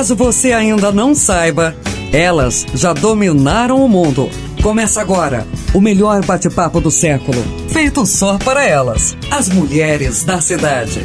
[0.00, 1.74] Caso você ainda não saiba,
[2.10, 4.30] elas já dominaram o mundo.
[4.62, 7.36] Começa agora o melhor bate-papo do século,
[7.68, 11.00] feito só para elas, as mulheres da cidade.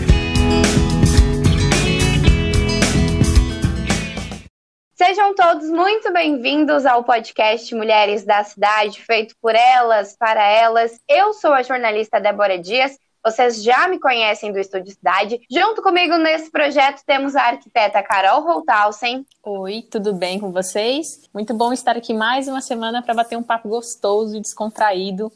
[4.93, 11.01] Sejam todos muito bem-vindos ao podcast Mulheres da Cidade, feito por elas, para elas.
[11.05, 15.41] Eu sou a jornalista Débora Dias vocês já me conhecem do Estúdio Cidade.
[15.49, 19.25] Junto comigo nesse projeto temos a arquiteta Carol Holthausen.
[19.41, 21.27] Oi, tudo bem com vocês?
[21.33, 25.31] Muito bom estar aqui mais uma semana para bater um papo gostoso e descontraído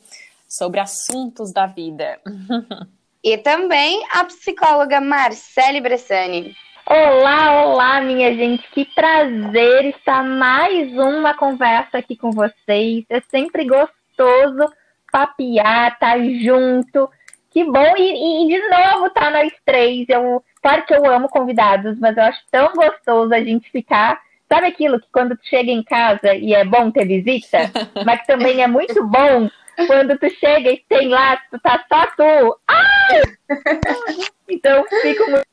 [0.47, 2.19] sobre assuntos da vida.
[3.23, 6.55] e também a psicóloga Marcele Bressani.
[6.85, 8.69] Olá, olá, minha gente.
[8.69, 13.03] Que prazer estar mais uma conversa aqui com vocês.
[13.09, 14.71] É sempre gostoso
[15.11, 17.09] papiar, estar tá junto
[17.51, 20.07] que bom, e, e, de novo tá nós três.
[20.07, 24.21] Eu, claro que eu amo convidados, mas eu acho tão gostoso a gente ficar.
[24.47, 27.71] Sabe aquilo que quando tu chega em casa e é bom ter visita,
[28.05, 29.49] mas que também é muito bom
[29.87, 32.59] quando tu chega e tem lá, tu tá só tu.
[32.67, 33.21] Ai!
[34.51, 35.45] Então, fico muito.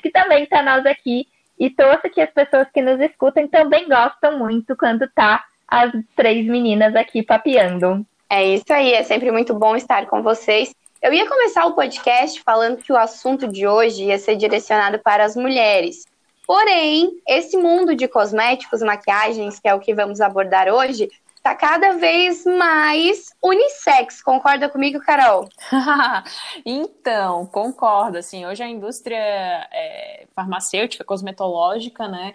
[0.00, 1.26] Que também tá nós aqui.
[1.58, 6.46] E torço que as pessoas que nos escutam também gostam muito quando tá as três
[6.46, 8.06] meninas aqui papeando.
[8.30, 10.72] É isso aí, é sempre muito bom estar com vocês.
[11.02, 15.24] Eu ia começar o podcast falando que o assunto de hoje ia ser direcionado para
[15.24, 16.04] as mulheres.
[16.46, 21.92] Porém, esse mundo de cosméticos, maquiagens, que é o que vamos abordar hoje, está cada
[21.92, 24.22] vez mais unissex.
[24.22, 25.48] Concorda comigo, Carol?
[26.64, 28.18] então, concordo.
[28.18, 32.34] Assim, hoje a indústria é, farmacêutica, cosmetológica, né,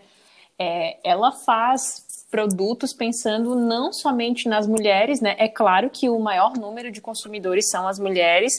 [0.59, 5.35] é, ela faz produtos pensando não somente nas mulheres, né?
[5.38, 8.53] É claro que o maior número de consumidores são as mulheres,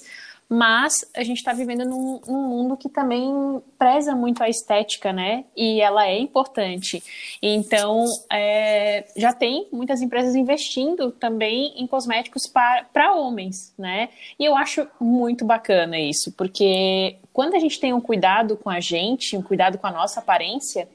[0.53, 5.45] mas a gente está vivendo num, num, mundo que também preza muito a estética, né?
[5.57, 7.01] E ela é importante.
[7.41, 14.09] Então, é, já tem muitas empresas investindo também em cosméticos para homens, né?
[14.37, 18.81] E eu acho muito bacana isso, porque quando a gente tem um cuidado com a
[18.81, 20.89] gente, um cuidado com a nossa aparência,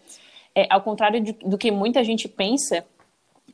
[0.55, 2.85] é, ao contrário de, do que muita gente pensa,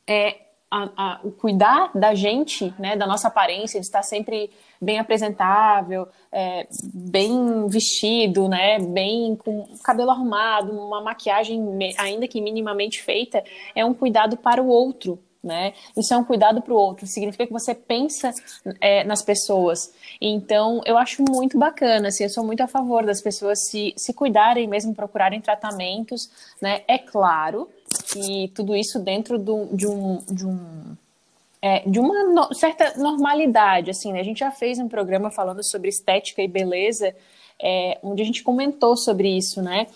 [0.06, 0.36] é
[0.70, 6.08] a, a, o cuidar da gente, né, da nossa aparência, de estar sempre bem apresentável,
[6.32, 11.60] é, bem vestido, né, bem com cabelo arrumado, uma maquiagem
[11.98, 15.72] ainda que minimamente feita, é um cuidado para o outro, né?
[15.96, 18.32] Isso é um cuidado para o outro, significa que você pensa
[18.80, 19.92] é, nas pessoas.
[20.20, 24.12] Então, eu acho muito bacana, assim, eu sou muito a favor das pessoas se, se
[24.12, 26.82] cuidarem, mesmo procurarem tratamentos, né?
[26.86, 27.68] É claro
[28.12, 30.18] que tudo isso dentro do, de um.
[30.30, 30.96] De um
[31.64, 34.18] é, de uma no, certa normalidade, assim, né?
[34.18, 37.14] A gente já fez um programa falando sobre estética e beleza,
[37.62, 39.86] é, onde a gente comentou sobre isso, né?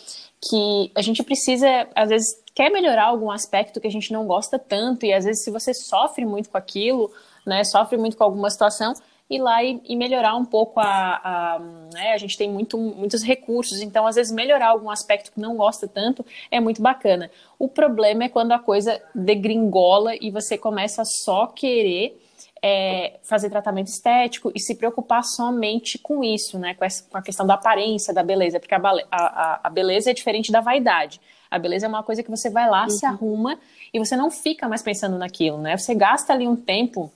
[0.41, 4.59] Que a gente precisa, às vezes, quer melhorar algum aspecto que a gente não gosta
[4.59, 7.11] tanto, e às vezes se você sofre muito com aquilo,
[7.47, 8.95] né, sofre muito com alguma situação,
[9.29, 11.59] ir lá e, e melhorar um pouco a, a
[11.93, 15.57] né, a gente tem muito, muitos recursos, então às vezes melhorar algum aspecto que não
[15.57, 17.31] gosta tanto é muito bacana.
[17.59, 22.21] O problema é quando a coisa degringola e você começa só querer
[22.62, 26.75] é, fazer tratamento estético e se preocupar somente com isso, né?
[26.75, 28.81] Com, essa, com a questão da aparência, da beleza, porque a,
[29.11, 31.21] a, a, beleza é diferente da vaidade.
[31.50, 32.91] A beleza é uma coisa que você vai lá, uhum.
[32.91, 33.59] se arruma
[33.93, 35.77] e você não fica mais pensando naquilo, né?
[35.77, 37.12] Você gasta ali um tempo,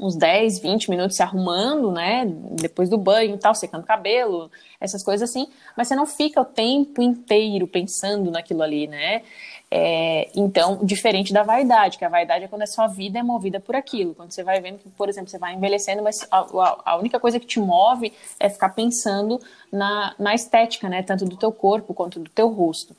[0.00, 2.24] uns 10, 20 minutos se arrumando, né?
[2.26, 6.40] Depois do banho e tal, secando o cabelo, essas coisas assim, mas você não fica
[6.40, 9.22] o tempo inteiro pensando naquilo ali, né?
[9.76, 13.58] É, então, diferente da vaidade, que a vaidade é quando a sua vida é movida
[13.58, 14.14] por aquilo.
[14.14, 16.46] Quando você vai vendo que, por exemplo, você vai envelhecendo, mas a,
[16.84, 19.40] a única coisa que te move é ficar pensando
[19.72, 21.02] na, na estética, né?
[21.02, 22.94] Tanto do teu corpo quanto do teu rosto.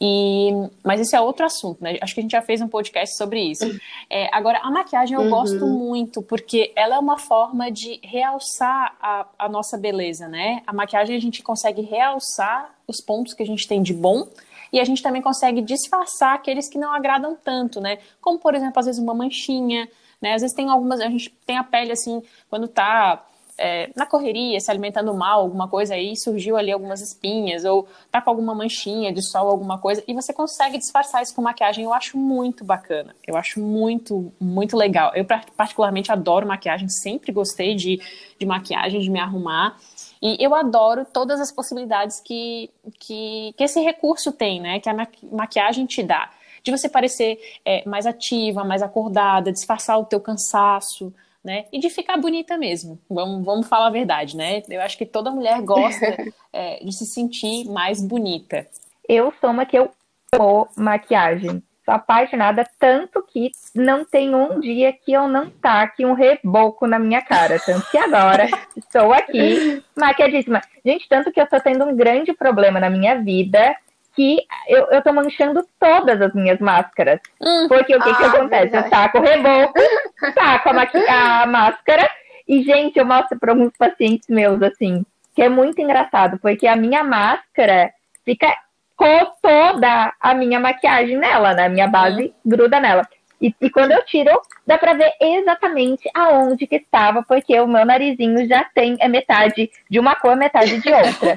[0.00, 0.52] E,
[0.84, 1.98] mas esse é outro assunto, né?
[2.00, 3.64] Acho que a gente já fez um podcast sobre isso.
[4.08, 5.30] É, agora, a maquiagem eu uhum.
[5.30, 10.62] gosto muito, porque ela é uma forma de realçar a, a nossa beleza, né?
[10.68, 14.28] A maquiagem a gente consegue realçar os pontos que a gente tem de bom
[14.72, 17.98] e a gente também consegue disfarçar aqueles que não agradam tanto, né?
[18.20, 19.88] Como, por exemplo, às vezes uma manchinha,
[20.20, 20.34] né?
[20.34, 23.24] Às vezes tem algumas, a gente tem a pele assim, quando tá
[23.58, 28.20] é, na correria, se alimentando mal, alguma coisa aí, surgiu ali algumas espinhas, ou tá
[28.20, 31.84] com alguma manchinha de sol, alguma coisa, e você consegue disfarçar isso com maquiagem.
[31.84, 33.14] Eu acho muito bacana.
[33.26, 35.12] Eu acho muito, muito legal.
[35.14, 35.24] Eu,
[35.56, 38.00] particularmente, adoro maquiagem, sempre gostei de,
[38.38, 39.76] de maquiagem, de me arrumar.
[40.22, 42.70] E eu adoro todas as possibilidades que,
[43.00, 44.78] que, que esse recurso tem, né?
[44.78, 44.94] Que a
[45.32, 46.30] maquiagem te dá.
[46.62, 51.64] De você parecer é, mais ativa, mais acordada, disfarçar o teu cansaço, né?
[51.72, 53.00] E de ficar bonita mesmo.
[53.10, 54.62] Vamos, vamos falar a verdade, né?
[54.68, 56.16] Eu acho que toda mulher gosta
[56.52, 58.68] é, de se sentir mais bonita.
[59.08, 59.90] Eu sou uma que eu
[60.32, 61.60] amo maquiagem.
[61.92, 66.98] Sou apaixonada tanto que não tem um dia que eu não taque um reboco na
[66.98, 67.58] minha cara.
[67.58, 70.62] Tanto que agora estou aqui maquiadíssima.
[70.84, 73.76] Gente, tanto que eu estou tendo um grande problema na minha vida
[74.14, 77.20] que eu, eu tô manchando todas as minhas máscaras.
[77.40, 77.68] Hum.
[77.68, 78.70] Porque o que, ah, que acontece?
[78.70, 78.86] Verdade.
[78.86, 79.80] Eu taco o reboco,
[80.34, 82.10] taco a, a máscara,
[82.46, 85.04] e, gente, eu mostro para alguns pacientes meus, assim,
[85.34, 87.90] que é muito engraçado, porque a minha máscara
[88.24, 88.54] fica
[89.02, 91.66] com toda a minha maquiagem nela, né?
[91.66, 92.32] A minha base uhum.
[92.46, 93.04] gruda nela.
[93.40, 94.30] E, e, quando eu tiro,
[94.64, 99.68] dá pra ver exatamente aonde que estava, porque o meu narizinho já tem é metade
[99.90, 101.36] de uma cor, metade de outra.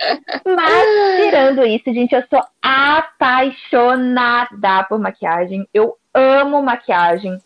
[0.46, 5.68] Mas, tirando isso, gente, eu sou apaixonada por maquiagem.
[5.74, 7.36] Eu amo maquiagem.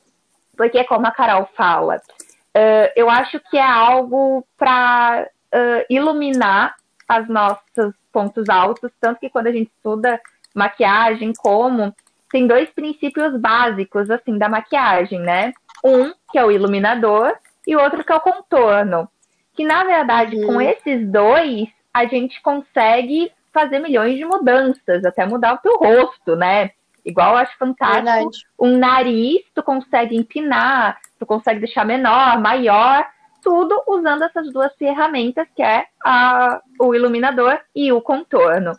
[0.56, 6.76] Porque, como a Carol fala, uh, eu acho que é algo para uh, iluminar
[7.08, 8.90] as nossos pontos altos.
[8.98, 10.18] Tanto que quando a gente estuda
[10.54, 11.94] maquiagem, como,
[12.32, 15.52] tem dois princípios básicos, assim, da maquiagem, né?
[15.84, 17.34] Um, que é o iluminador,
[17.66, 19.06] e o outro que é o contorno.
[19.54, 20.46] Que, na verdade, uhum.
[20.46, 26.36] com esses dois, a gente consegue fazer milhões de mudanças, até mudar o teu rosto,
[26.36, 26.70] né?
[27.04, 28.04] Igual eu acho fantástico.
[28.04, 28.46] Verdade.
[28.58, 33.06] Um nariz, tu consegue empinar, tu consegue deixar menor, maior,
[33.42, 38.72] tudo usando essas duas ferramentas, que é a, o iluminador e o contorno.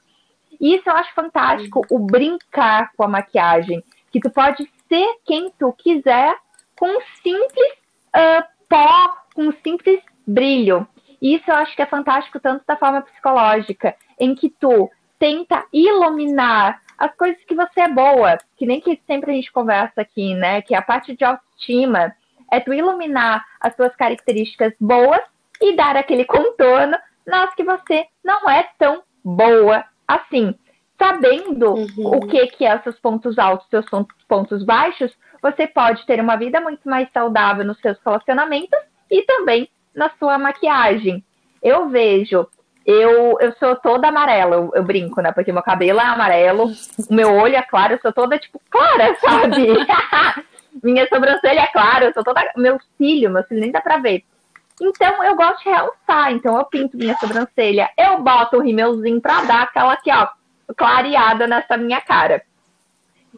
[0.60, 5.72] Isso eu acho fantástico, o brincar com a maquiagem, que tu pode ser quem tu
[5.74, 6.36] quiser
[6.78, 7.74] com simples
[8.16, 10.88] uh, pó, com simples brilho.
[11.22, 14.90] Isso eu acho que é fantástico tanto da forma psicológica, em que tu
[15.20, 20.02] tenta iluminar as coisas que você é boa, que nem que sempre a gente conversa
[20.02, 20.62] aqui, né?
[20.62, 22.16] Que é a parte de autoestima
[22.52, 25.22] é tu iluminar as tuas características boas
[25.62, 30.56] e dar aquele contorno nas que você não é tão boa assim.
[30.98, 32.16] Sabendo uhum.
[32.16, 33.86] o que, que é seus pontos altos, seus
[34.28, 35.12] pontos baixos,
[35.42, 38.80] você pode ter uma vida muito mais saudável nos seus relacionamentos
[39.12, 41.24] e também na sua maquiagem.
[41.62, 42.48] Eu vejo,
[42.86, 45.32] eu, eu sou toda amarela, eu, eu brinco, né?
[45.32, 46.72] Porque meu cabelo é amarelo,
[47.10, 49.68] o meu olho é claro, eu sou toda, tipo, clara, sabe?
[50.84, 52.42] Minha sobrancelha é clara, eu sou toda.
[52.56, 54.24] Meu cílio, meu cílio nem dá pra ver.
[54.80, 59.44] Então eu gosto de realçar, então eu pinto minha sobrancelha, eu boto o rímelzinho pra
[59.44, 60.28] dar aquela aqui, ó,
[60.76, 62.44] clareada nessa minha cara.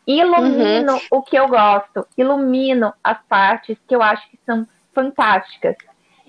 [0.06, 1.00] Ilumino uhum.
[1.12, 5.76] o que eu gosto, ilumino as partes que eu acho que são fantásticas.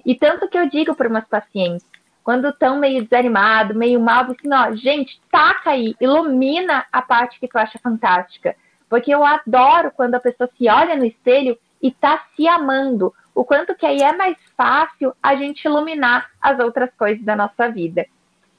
[0.07, 1.85] E tanto que eu digo para umas pacientes,
[2.23, 7.49] quando estão meio desanimado, meio mal, assim, ó, gente, taca aí, ilumina a parte que
[7.49, 8.55] tu acha fantástica.
[8.91, 13.15] Porque eu adoro quando a pessoa se olha no espelho e tá se amando.
[13.33, 17.71] O quanto que aí é mais fácil a gente iluminar as outras coisas da nossa
[17.71, 18.05] vida.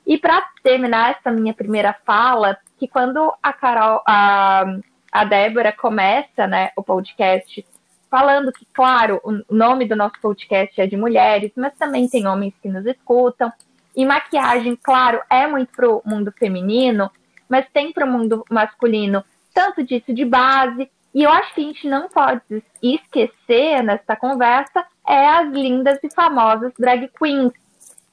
[0.07, 4.77] E para terminar essa minha primeira fala, que quando a Carol, a,
[5.11, 7.63] a Débora começa, né, o podcast
[8.09, 12.53] falando que, claro, o nome do nosso podcast é de mulheres, mas também tem homens
[12.61, 13.51] que nos escutam.
[13.95, 17.11] E maquiagem, claro, é muito pro mundo feminino,
[17.47, 19.23] mas tem pro mundo masculino
[19.53, 20.89] tanto disso de base.
[21.13, 26.13] E eu acho que a gente não pode esquecer nessa conversa é as lindas e
[26.13, 27.51] famosas drag queens,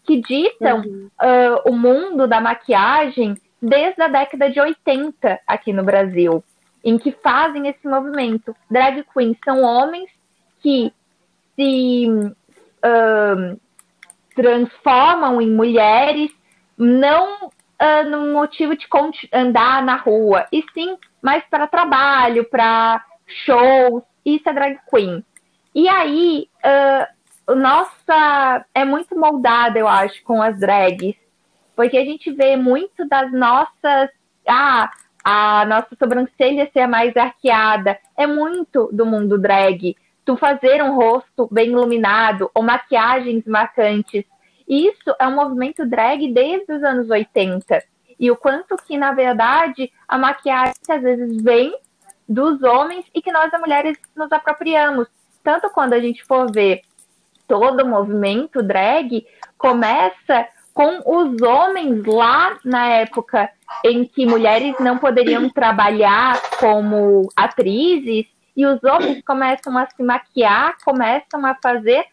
[0.05, 1.11] que ditam uhum.
[1.21, 6.43] uh, o mundo da maquiagem desde a década de 80 aqui no Brasil
[6.85, 8.57] em que fazem esse movimento.
[8.71, 10.11] Drag queens são homens
[10.61, 10.93] que
[11.55, 13.61] se uh,
[14.35, 16.31] transformam em mulheres,
[16.77, 18.87] não uh, no motivo de
[19.33, 23.05] andar na rua, e sim mais para trabalho, para
[23.45, 24.03] shows.
[24.25, 25.25] Isso é drag queen.
[25.75, 31.15] E aí, uh, nossa, é muito moldada, eu acho, com as drags,
[31.75, 34.11] porque a gente vê muito das nossas.
[34.47, 34.91] Ah,
[35.23, 37.99] a nossa sobrancelha ser mais arqueada.
[38.17, 39.95] É muito do mundo drag.
[40.25, 44.25] Tu fazer um rosto bem iluminado ou maquiagens marcantes.
[44.69, 47.83] Isso é um movimento drag desde os anos 80.
[48.21, 51.75] E o quanto que, na verdade, a maquiagem às vezes vem
[52.29, 55.09] dos homens e que nós, as mulheres, nos apropriamos.
[55.43, 56.83] Tanto quando a gente for ver
[57.47, 63.51] todo o movimento drag, começa com os homens lá na época
[63.85, 70.77] em que mulheres não poderiam trabalhar como atrizes e os homens começam a se maquiar,
[70.85, 72.05] começam a fazer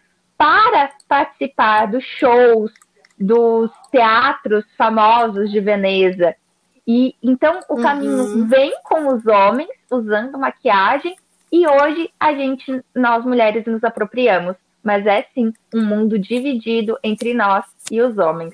[0.45, 2.71] para participar dos shows,
[3.19, 6.35] dos teatros famosos de Veneza.
[6.85, 8.47] E então o caminho uhum.
[8.47, 11.15] vem com os homens usando maquiagem
[11.51, 17.33] e hoje a gente, nós mulheres, nos apropriamos mas é sim um mundo dividido entre
[17.33, 18.53] nós e os homens.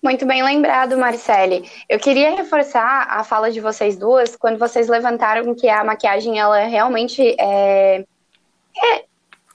[0.00, 1.68] Muito bem lembrado, Marcele.
[1.88, 6.60] Eu queria reforçar a fala de vocês duas quando vocês levantaram que a maquiagem ela
[6.60, 8.04] realmente é,
[8.76, 8.99] é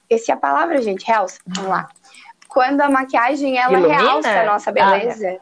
[0.10, 1.40] esse é a palavra, gente, realça.
[1.48, 1.90] Vamos lá.
[2.48, 4.02] Quando a maquiagem ela Ilumina?
[4.02, 5.40] realça a nossa beleza.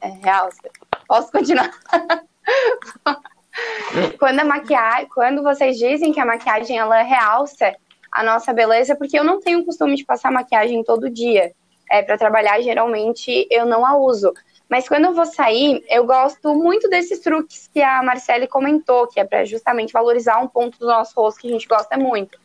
[0.00, 0.70] Ah, é, realça.
[1.06, 1.70] Posso continuar?
[4.18, 7.74] quando a maquiagem, quando vocês dizem que a maquiagem ela realça
[8.12, 11.52] a nossa beleza, porque eu não tenho o costume de passar maquiagem todo dia
[11.90, 14.32] é, para trabalhar, geralmente eu não a uso.
[14.68, 19.20] Mas quando eu vou sair, eu gosto muito desses truques que a Marcele comentou, que
[19.20, 22.38] é para justamente valorizar um ponto do nosso rosto que a gente gosta muito.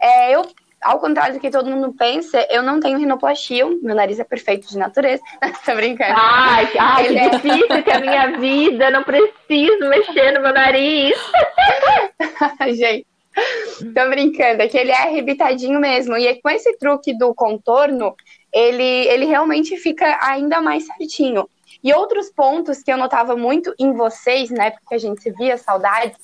[0.00, 0.42] É, eu,
[0.82, 4.68] ao contrário do que todo mundo pensa, eu não tenho rinoplastia, meu nariz é perfeito
[4.68, 5.22] de natureza.
[5.64, 6.14] Tô brincando.
[6.16, 7.28] Ai, ai que é...
[7.30, 11.16] difícil que a minha vida, não preciso mexer no meu nariz.
[12.76, 13.06] gente,
[13.94, 16.16] tô brincando, é que ele é arrebitadinho mesmo.
[16.16, 18.14] E é com esse truque do contorno,
[18.52, 21.48] ele, ele realmente fica ainda mais certinho.
[21.82, 25.56] E outros pontos que eu notava muito em vocês, né, porque a gente se via
[25.56, 26.14] saudade,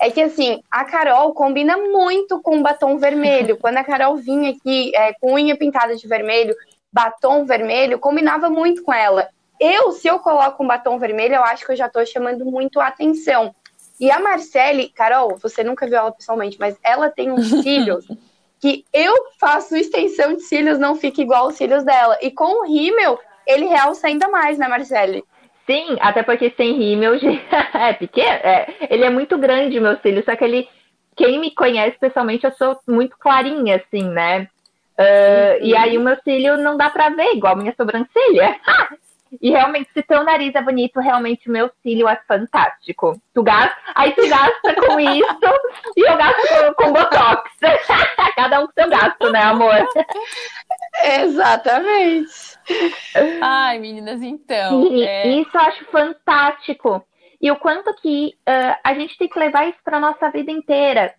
[0.00, 3.56] é que assim, a Carol combina muito com batom vermelho.
[3.60, 6.54] Quando a Carol vinha aqui é, com unha pintada de vermelho,
[6.90, 9.28] batom vermelho, combinava muito com ela.
[9.60, 12.80] Eu, se eu coloco um batom vermelho, eu acho que eu já tô chamando muito
[12.80, 13.54] a atenção.
[14.00, 18.06] E a Marcele, Carol, você nunca viu ela pessoalmente, mas ela tem uns cílios
[18.58, 22.18] que eu faço extensão de cílios, não fica igual os cílios dela.
[22.22, 25.24] E com o rímel, ele realça ainda mais, né, Marcele?
[25.66, 27.14] Sim, até porque sem rímel
[27.74, 28.28] é pequeno.
[28.28, 30.68] É, ele é muito grande, meu cílio, só que ele.
[31.16, 34.48] Quem me conhece pessoalmente, eu sou muito clarinha, assim, né?
[34.98, 38.56] Uh, E aí o meu cílio não dá pra ver, igual a minha sobrancelha.
[39.40, 43.16] E realmente, se teu nariz é bonito, realmente o meu cílio é fantástico.
[43.32, 45.38] Tu gasta, aí tu gasta com isso
[45.96, 47.48] e eu gasto com, com Botox.
[48.34, 49.86] Cada um com seu gasto, né, amor?
[51.02, 52.58] Exatamente.
[53.40, 54.92] Ai, meninas, então.
[54.92, 55.28] E, é...
[55.28, 57.04] Isso eu acho fantástico.
[57.40, 61.14] E o quanto que uh, a gente tem que levar isso para nossa vida inteira.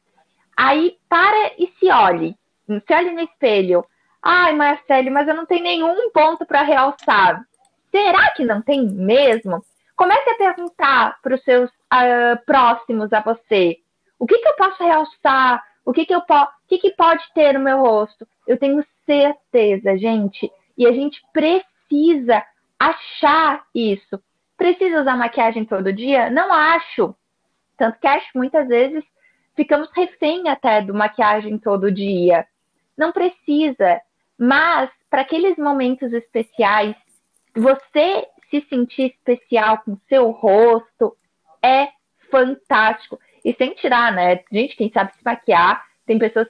[0.56, 2.36] Aí para e se olhe.
[2.68, 3.84] Se olhe no espelho.
[4.22, 7.42] Ai, Marcelo, mas eu não tenho nenhum ponto para realçar.
[7.90, 9.63] Será que não tem mesmo?
[9.96, 13.78] Comece a perguntar para os seus uh, próximos a você.
[14.20, 15.63] O que, que eu posso realçar?
[15.86, 18.28] O que, que, eu po o que, que pode ter no meu rosto?
[18.48, 20.52] Eu tenho certeza, gente.
[20.78, 22.44] E a gente precisa
[22.80, 24.22] achar isso.
[24.58, 26.30] Precisa usar maquiagem todo dia?
[26.30, 27.16] Não acho.
[27.78, 29.04] Tanto que acho muitas vezes
[29.56, 32.46] ficamos refém até do maquiagem todo dia.
[32.98, 34.00] Não precisa.
[34.38, 36.96] Mas para aqueles momentos especiais
[37.56, 41.16] você se sentir especial com seu rosto
[41.64, 41.90] é
[42.30, 43.20] fantástico.
[43.43, 44.39] E sem tirar, né?
[44.51, 46.48] Gente, quem sabe se maquiar, tem pessoas,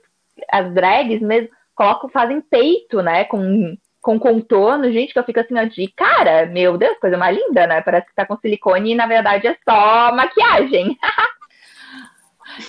[0.49, 3.23] as drags mesmo, colocam, fazem peito, né?
[3.25, 7.37] Com, com contorno, gente, que eu fico assim, ó, de cara, meu Deus, coisa mais
[7.37, 7.81] linda, né?
[7.81, 10.97] Parece que tá com silicone e na verdade é só maquiagem.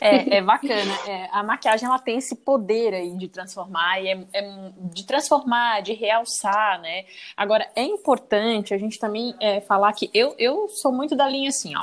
[0.01, 0.93] É, é bacana.
[1.07, 5.83] É, a maquiagem ela tem esse poder aí de transformar, e é, é, de transformar,
[5.83, 7.05] de realçar, né?
[7.37, 11.49] Agora, é importante a gente também é, falar que eu, eu sou muito da linha
[11.49, 11.83] assim, ó.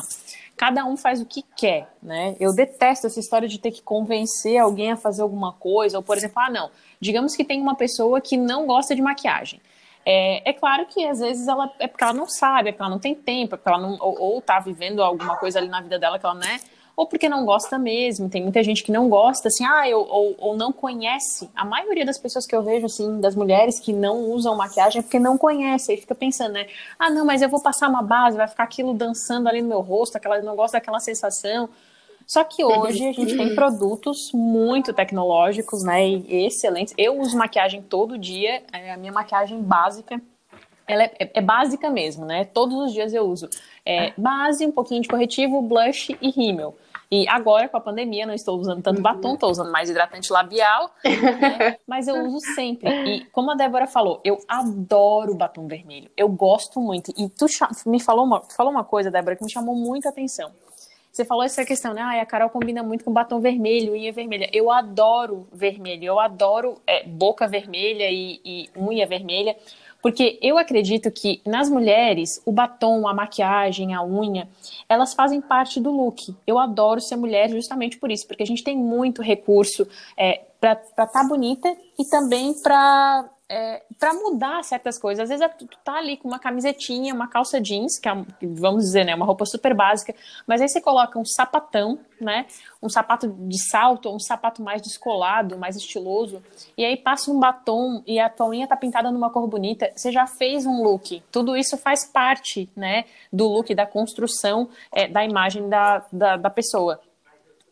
[0.59, 2.35] Cada um faz o que quer, né?
[2.37, 6.17] Eu detesto essa história de ter que convencer alguém a fazer alguma coisa, ou por
[6.17, 9.61] exemplo, ah, não, digamos que tem uma pessoa que não gosta de maquiagem.
[10.05, 12.91] É, é, claro que às vezes ela é porque ela não sabe, é porque ela
[12.91, 15.79] não tem tempo, é porque ela não, ou, ou tá vivendo alguma coisa ali na
[15.79, 16.59] vida dela que ela, né,
[16.99, 18.29] ou porque não gosta mesmo.
[18.29, 21.49] Tem muita gente que não gosta, assim, ah, ou, ou, ou, não conhece.
[21.55, 25.01] A maioria das pessoas que eu vejo, assim, das mulheres que não usam maquiagem é
[25.01, 25.93] porque não conhece.
[25.93, 26.67] Aí fica pensando, né?
[26.99, 29.79] Ah, não, mas eu vou passar uma base, vai ficar aquilo dançando ali no meu
[29.79, 31.69] rosto, aquela, não gosta daquela sensação.
[32.27, 36.05] Só que hoje a gente tem produtos muito tecnológicos, né?
[36.05, 36.93] E excelentes.
[36.97, 40.21] Eu uso maquiagem todo dia, é a minha maquiagem básica
[40.85, 42.45] ela é, é, básica mesmo, né?
[42.45, 43.47] Todos os dias eu uso
[43.85, 46.75] é, base, um pouquinho de corretivo, blush e rímel.
[47.11, 50.91] E agora, com a pandemia, não estou usando tanto batom, estou usando mais hidratante labial,
[51.03, 51.77] né?
[51.87, 52.87] mas eu uso sempre.
[52.89, 56.11] E como a Débora falou, eu adoro batom vermelho.
[56.15, 57.11] Eu gosto muito.
[57.17, 57.47] E tu
[57.87, 60.51] me falou uma, falou uma coisa, Débora, que me chamou muita atenção.
[61.11, 62.01] Você falou essa questão, né?
[62.01, 64.47] Ah, a Carol combina muito com batom vermelho, unha vermelha.
[64.53, 69.57] Eu adoro vermelho, eu adoro é, boca vermelha e, e unha vermelha.
[70.01, 74.47] Porque eu acredito que nas mulheres, o batom, a maquiagem, a unha,
[74.87, 76.35] elas fazem parte do look.
[76.47, 79.87] Eu adoro ser mulher justamente por isso, porque a gente tem muito recurso
[80.17, 85.23] é, para estar tá bonita e também para é, para mudar certas coisas.
[85.23, 88.13] Às vezes é, tu, tá ali com uma camisetinha, uma calça jeans, que é,
[88.43, 90.13] vamos dizer, né, uma roupa super básica,
[90.45, 92.45] mas aí você coloca um sapatão, né,
[92.81, 96.43] um sapato de salto, um sapato mais descolado, mais estiloso,
[96.77, 100.11] e aí passa um batom e a tua unha tá pintada numa cor bonita, você
[100.11, 101.23] já fez um look.
[101.31, 106.49] Tudo isso faz parte, né, do look, da construção é, da imagem da, da, da
[106.49, 106.99] pessoa.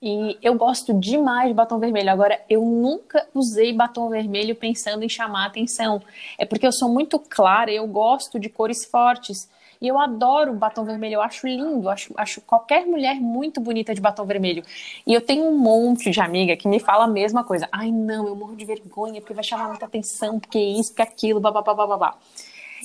[0.01, 2.11] E eu gosto demais de batom vermelho.
[2.11, 6.01] Agora, eu nunca usei batom vermelho pensando em chamar atenção.
[6.37, 9.49] É porque eu sou muito clara, eu gosto de cores fortes.
[9.79, 14.01] E eu adoro batom vermelho, eu acho lindo, acho, acho qualquer mulher muito bonita de
[14.01, 14.63] batom vermelho.
[15.05, 17.69] E eu tenho um monte de amiga que me fala a mesma coisa.
[17.71, 21.39] Ai, não, eu morro de vergonha porque vai chamar muita atenção, porque isso, porque aquilo,
[21.39, 22.17] babá.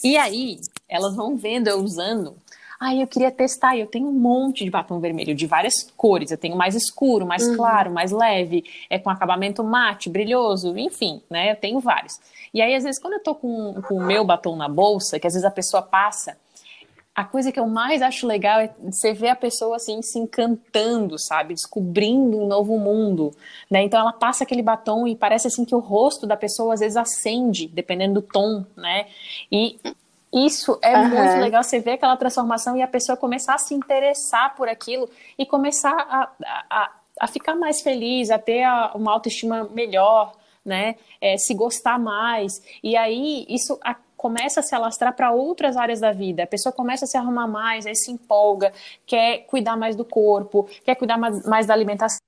[0.04, 2.36] E aí, elas vão vendo eu usando
[2.84, 3.76] Ai, eu queria testar.
[3.76, 6.32] Eu tenho um monte de batom vermelho de várias cores.
[6.32, 7.56] Eu tenho mais escuro, mais uhum.
[7.56, 11.52] claro, mais leve, é com acabamento mate, brilhoso, enfim, né?
[11.52, 12.14] Eu tenho vários.
[12.52, 15.28] E aí, às vezes, quando eu tô com, com o meu batom na bolsa, que
[15.28, 16.36] às vezes a pessoa passa,
[17.14, 21.16] a coisa que eu mais acho legal é você ver a pessoa assim se encantando,
[21.20, 23.30] sabe, descobrindo um novo mundo,
[23.70, 23.84] né?
[23.84, 26.96] Então ela passa aquele batom e parece assim que o rosto da pessoa às vezes
[26.96, 29.06] acende, dependendo do tom, né?
[29.52, 29.78] E
[30.32, 31.08] isso é uhum.
[31.08, 35.08] muito legal, você ver aquela transformação e a pessoa começar a se interessar por aquilo
[35.38, 36.30] e começar a,
[36.70, 40.32] a, a ficar mais feliz, a ter uma autoestima melhor,
[40.64, 40.96] né?
[41.20, 42.62] É, se gostar mais.
[42.82, 46.44] E aí isso a, começa a se alastrar para outras áreas da vida.
[46.44, 48.72] A pessoa começa a se arrumar mais, aí se empolga,
[49.04, 52.18] quer cuidar mais do corpo, quer cuidar mais, mais da alimentação.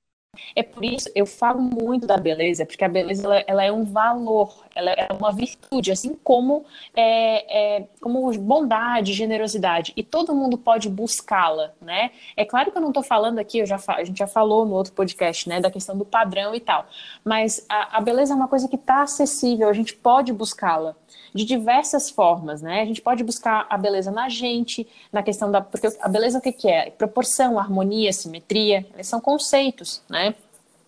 [0.54, 3.84] É por isso eu falo muito da beleza, porque a beleza ela, ela é um
[3.84, 6.64] valor, ela é uma virtude, assim como
[6.94, 12.10] é, é, como bondade, generosidade, e todo mundo pode buscá-la, né?
[12.36, 14.74] É claro que eu não estou falando aqui, eu já a gente já falou no
[14.74, 16.86] outro podcast, né, da questão do padrão e tal,
[17.24, 20.96] mas a, a beleza é uma coisa que está acessível, a gente pode buscá-la
[21.34, 22.80] de diversas formas, né?
[22.80, 25.60] A gente pode buscar a beleza na gente, na questão da.
[25.60, 26.90] Porque a beleza o que, que é?
[26.90, 30.34] Proporção, harmonia, simetria, eles são conceitos, né?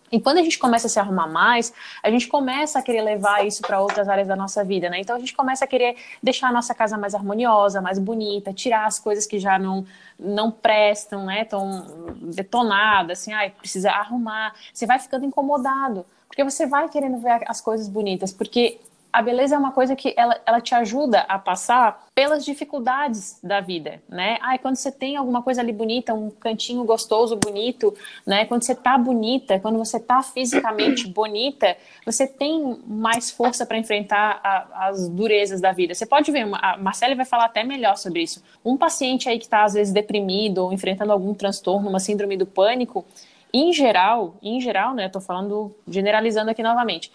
[0.09, 3.45] E quando a gente começa a se arrumar mais, a gente começa a querer levar
[3.45, 5.01] isso para outras áreas da nossa vida, né?
[5.01, 8.85] Então a gente começa a querer deixar a nossa casa mais harmoniosa, mais bonita, tirar
[8.85, 9.85] as coisas que já não
[10.17, 11.43] não prestam, né?
[11.43, 11.85] Tão
[12.21, 14.55] detonadas, assim, ai, precisa arrumar.
[14.73, 18.79] Você vai ficando incomodado, porque você vai querendo ver as coisas bonitas, porque
[19.11, 23.59] a beleza é uma coisa que ela, ela te ajuda a passar pelas dificuldades da
[23.59, 24.37] vida, né?
[24.41, 28.45] Ai, quando você tem alguma coisa ali bonita, um cantinho gostoso, bonito, né?
[28.45, 34.39] Quando você tá bonita, quando você tá fisicamente bonita, você tem mais força para enfrentar
[34.43, 35.93] a, as durezas da vida.
[35.93, 38.43] Você pode ver, a Marcela vai falar até melhor sobre isso.
[38.63, 42.45] Um paciente aí que está às vezes deprimido ou enfrentando algum transtorno, uma síndrome do
[42.45, 43.05] pânico,
[43.53, 45.07] em geral, em geral, né?
[45.07, 47.11] Tô falando generalizando aqui novamente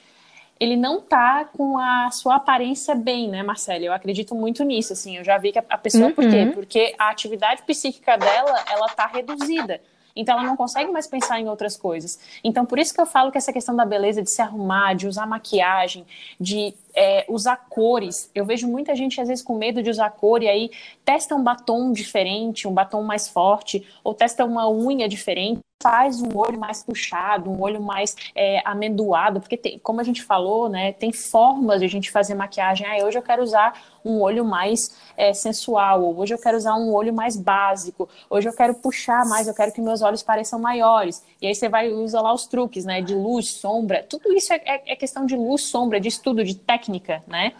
[0.58, 3.84] ele não tá com a sua aparência bem, né, Marcela?
[3.84, 5.16] Eu acredito muito nisso, assim.
[5.16, 6.12] Eu já vi que a, pessoa, uhum.
[6.12, 6.42] por quê?
[6.42, 6.52] Uhum.
[6.52, 9.80] Porque a atividade psíquica dela, ela tá reduzida.
[10.14, 12.18] Então ela não consegue mais pensar em outras coisas.
[12.44, 15.06] Então por isso que eu falo que essa questão da beleza, de se arrumar, de
[15.06, 16.06] usar maquiagem,
[16.38, 18.30] de é, usar cores.
[18.34, 20.70] Eu vejo muita gente às vezes com medo de usar cor e aí
[21.04, 26.36] testa um batom diferente, um batom mais forte, ou testa uma unha diferente faz um
[26.36, 30.92] olho mais puxado, um olho mais é, amendoado, porque tem, como a gente falou, né,
[30.92, 32.86] tem formas de a gente fazer maquiagem.
[32.86, 36.92] Ah, hoje eu quero usar um olho mais é, sensual, hoje eu quero usar um
[36.92, 41.24] olho mais básico, hoje eu quero puxar mais, eu quero que meus olhos pareçam maiores.
[41.40, 44.60] E aí você vai usar lá os truques, né, de luz, sombra, tudo isso é,
[44.64, 47.52] é, é questão de luz, sombra, de estudo, de técnica, né?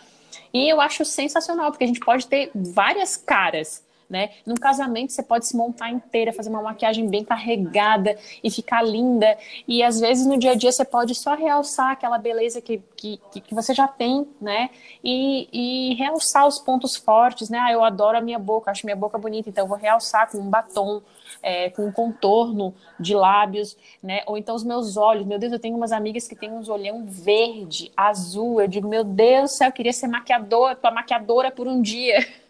[0.55, 3.83] E eu acho sensacional, porque a gente pode ter várias caras
[4.13, 4.29] né?
[4.45, 9.39] Num casamento você pode se montar inteira, fazer uma maquiagem bem carregada e ficar linda.
[9.67, 13.19] E às vezes no dia a dia você pode só realçar aquela beleza que, que,
[13.33, 14.69] que você já tem, né?
[15.03, 17.59] E, e realçar os pontos fortes, né?
[17.59, 20.37] Ah, eu adoro a minha boca, acho minha boca bonita, então eu vou realçar com
[20.37, 21.01] um batom,
[21.43, 24.21] é, com um contorno de lábios, né?
[24.27, 25.25] Ou então os meus olhos.
[25.25, 28.61] Meu Deus, eu tenho umas amigas que têm uns olhão verde, azul.
[28.61, 32.29] Eu digo, meu Deus do céu, eu queria ser maquiadora, tua maquiadora por um dia.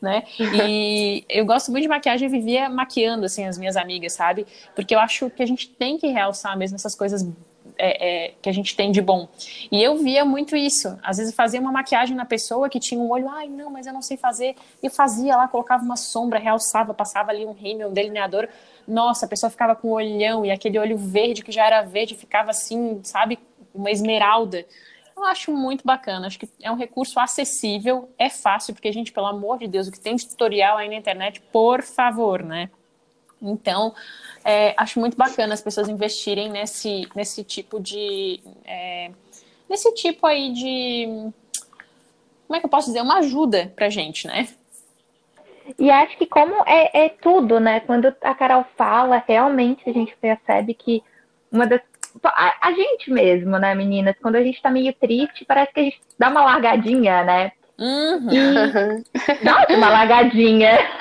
[0.00, 0.24] né?
[0.38, 4.46] E eu gosto muito de maquiagem e vivia maquiando, assim, as minhas amigas, sabe?
[4.74, 7.26] Porque eu acho que a gente tem que realçar mesmo essas coisas
[7.78, 9.28] é, é, que a gente tem de bom.
[9.70, 10.98] E eu via muito isso.
[11.02, 13.92] Às vezes fazia uma maquiagem na pessoa que tinha um olho, ai, não, mas eu
[13.92, 14.54] não sei fazer.
[14.82, 18.48] E fazia lá, colocava uma sombra, realçava, passava ali um rímel, um delineador.
[18.86, 22.14] Nossa, a pessoa ficava com um olhão e aquele olho verde que já era verde
[22.14, 23.38] ficava assim, sabe,
[23.74, 24.64] uma esmeralda.
[25.22, 29.26] Eu acho muito bacana, acho que é um recurso acessível, é fácil, porque gente, pelo
[29.26, 32.68] amor de Deus, o que tem de tutorial aí na internet, por favor, né?
[33.40, 33.94] Então,
[34.44, 38.40] é, acho muito bacana as pessoas investirem nesse, nesse tipo de.
[38.64, 39.12] É,
[39.70, 41.06] nesse tipo aí de.
[42.48, 44.48] como é que eu posso dizer, uma ajuda pra gente, né?
[45.78, 47.78] E acho que como é, é tudo, né?
[47.78, 51.00] Quando a Carol fala, realmente a gente percebe que
[51.50, 51.80] uma das.
[52.24, 54.16] A, a, gente mesmo, né, meninas?
[54.20, 57.52] Quando a gente tá meio triste, parece que a gente dá uma largadinha, né?
[57.78, 58.28] Uhum.
[58.30, 59.44] E...
[59.44, 60.78] Nossa, uma largadinha.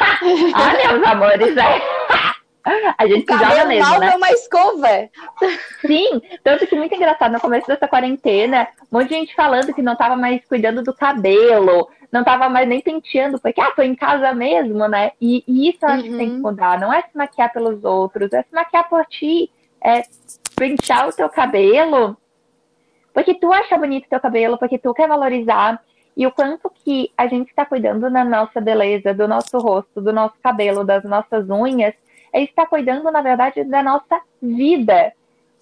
[0.53, 1.81] ah, meus amores, é.
[2.97, 4.15] A gente o joga mesmo, mal né?
[4.15, 5.09] uma escova.
[5.85, 9.81] Sim, tanto que muito engraçado, no começo dessa quarentena, um monte de gente falando que
[9.81, 13.95] não tava mais cuidando do cabelo, não tava mais nem penteando, porque, ah, tô em
[13.95, 15.11] casa mesmo, né?
[15.19, 16.11] E, e isso eu acho uhum.
[16.11, 16.41] que tem que uhum.
[16.41, 19.49] mudar, não é se maquiar pelos outros, é se maquiar por ti,
[19.83, 20.03] é
[20.61, 22.15] pentear o teu cabelo,
[23.11, 25.83] porque tu acha bonito o teu cabelo, porque tu quer valorizar,
[26.15, 30.13] e o quanto que a gente está cuidando da nossa beleza, do nosso rosto, do
[30.13, 31.95] nosso cabelo, das nossas unhas,
[32.31, 35.11] é estar cuidando, na verdade, da nossa vida.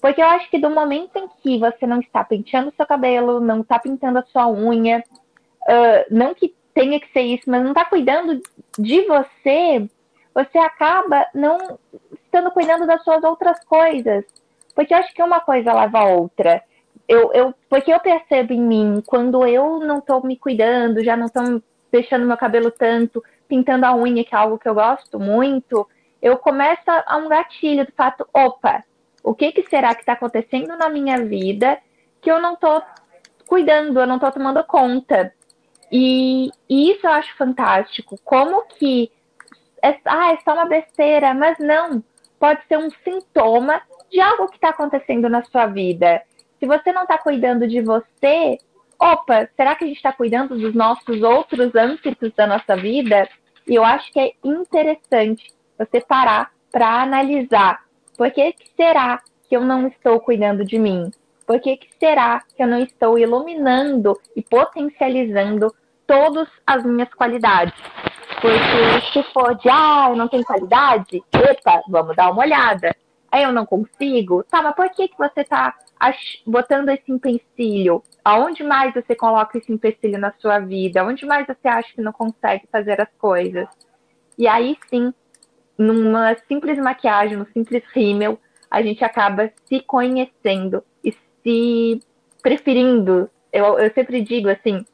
[0.02, 3.62] Porque eu acho que do momento em que você não está penteando seu cabelo, não
[3.62, 5.02] está pintando a sua unha,
[5.62, 8.42] uh, não que tenha que ser isso, mas não está cuidando
[8.78, 9.88] de você,
[10.34, 11.80] você acaba não
[12.26, 14.26] estando cuidando das suas outras coisas.
[14.80, 16.64] Porque eu acho que uma coisa leva a outra.
[17.06, 21.26] Eu, eu, porque eu percebo em mim, quando eu não estou me cuidando, já não
[21.26, 21.62] estou
[21.92, 25.86] deixando meu cabelo tanto, pintando a unha, que é algo que eu gosto muito,
[26.22, 28.82] eu começo a um gatilho do fato, opa,
[29.22, 31.78] o que, que será que está acontecendo na minha vida
[32.22, 32.82] que eu não estou
[33.48, 35.34] cuidando, eu não estou tomando conta.
[35.92, 38.18] E, e, isso eu acho fantástico.
[38.24, 39.12] Como que
[39.84, 42.02] é, ah, é só uma besteira, mas não.
[42.40, 46.22] Pode ser um sintoma de algo que está acontecendo na sua vida.
[46.60, 48.58] Se você não está cuidando de você,
[49.00, 53.28] opa, será que a gente está cuidando dos nossos outros âmbitos da nossa vida?
[53.68, 57.80] E eu acho que é interessante você parar para analisar.
[58.18, 61.10] Por que, que será que eu não estou cuidando de mim?
[61.48, 65.74] Por que, que será que eu não estou iluminando e potencializando
[66.06, 67.74] todas as minhas qualidades?
[68.42, 72.96] Porque se for de, ah, não tenho qualidade, epa, vamos dar uma olhada.
[73.32, 74.44] Aí eu não consigo.
[74.44, 75.76] Tá, mas por que, que você está
[76.46, 78.02] botando esse empecilho?
[78.24, 81.02] Aonde mais você coloca esse empecilho na sua vida?
[81.02, 83.68] Aonde mais você acha que não consegue fazer as coisas?
[84.38, 85.14] E aí sim,
[85.78, 88.40] numa simples maquiagem, num simples rímel,
[88.70, 92.02] a gente acaba se conhecendo e se
[92.42, 93.30] preferindo.
[93.52, 94.86] Eu, eu sempre digo assim,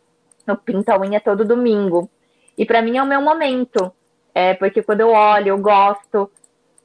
[0.47, 2.09] eu pinto a unha todo domingo.
[2.57, 3.91] E para mim é o meu momento.
[4.33, 6.29] É, porque quando eu olho, eu gosto.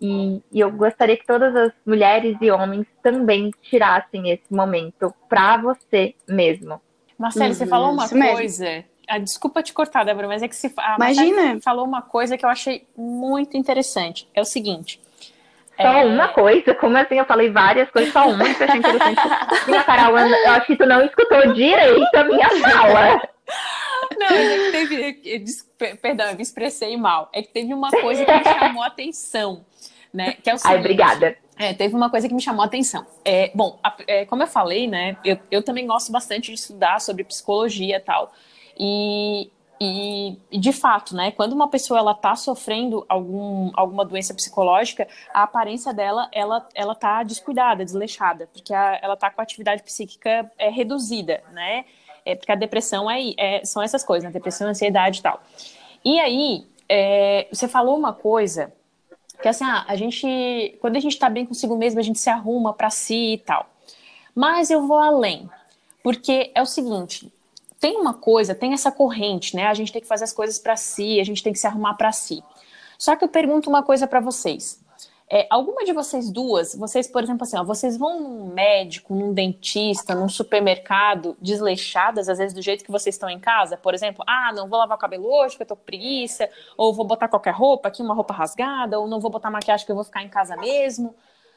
[0.01, 5.59] E, e, eu gostaria que todas as mulheres e homens também tirassem esse momento para
[5.59, 6.81] você mesmo.
[7.19, 8.85] Marcelo, uhum, você falou uma coisa mesmo.
[9.07, 11.61] Ah, desculpa te cortar, Débora, mas é que se, a Imagina.
[11.61, 14.29] falou uma coisa que eu achei muito interessante.
[14.33, 15.01] É o seguinte.
[15.77, 16.05] Só é...
[16.05, 16.75] uma coisa?
[16.75, 17.17] Como assim?
[17.17, 19.21] Eu falei várias coisas, só uma que eu achei interessante.
[19.67, 23.21] minha Carol, eu acho que tu não escutou direito a minha fala.
[24.21, 25.23] Não, é que teve.
[25.25, 27.31] Eu, perdão, eu me expressei mal.
[27.33, 29.65] É que teve uma coisa que me chamou a atenção.
[30.13, 30.35] Né?
[30.35, 31.37] Que é o seguinte, Ai, obrigada.
[31.57, 33.07] É, teve uma coisa que me chamou a atenção.
[33.25, 35.17] É, bom, a, é, como eu falei, né?
[35.25, 38.33] Eu, eu também gosto bastante de estudar sobre psicologia e tal.
[38.79, 45.07] E, e, de fato, né, quando uma pessoa ela está sofrendo algum, alguma doença psicológica,
[45.33, 49.83] a aparência dela ela ela está descuidada, desleixada, porque a, ela está com a atividade
[49.83, 51.85] psíquica é, reduzida, né?
[52.25, 54.31] É, porque a depressão é, é são essas coisas, né?
[54.31, 55.43] depressão, ansiedade e tal.
[56.05, 58.73] E aí, é, você falou uma coisa
[59.41, 62.29] que assim, ah, a gente, quando a gente está bem consigo mesmo, a gente se
[62.29, 63.67] arruma para si e tal.
[64.35, 65.49] Mas eu vou além,
[66.03, 67.33] porque é o seguinte,
[67.81, 69.67] tem uma coisa, tem essa corrente, né?
[69.67, 71.95] A gente tem que fazer as coisas para si, a gente tem que se arrumar
[71.95, 72.43] para si.
[72.99, 74.79] Só que eu pergunto uma coisa para vocês.
[75.33, 79.33] É, alguma de vocês duas, vocês, por exemplo, assim, ó, vocês vão num médico, num
[79.33, 84.25] dentista, num supermercado, desleixadas, às vezes do jeito que vocês estão em casa, por exemplo,
[84.27, 87.29] ah, não vou lavar o cabelo hoje porque eu tô com preguiça, ou vou botar
[87.29, 90.25] qualquer roupa aqui, uma roupa rasgada, ou não vou botar maquiagem que eu vou ficar
[90.25, 91.15] em casa mesmo.